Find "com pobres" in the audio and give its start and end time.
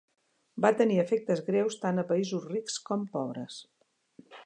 2.89-3.63